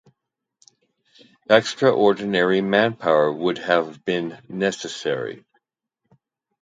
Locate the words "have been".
3.59-4.41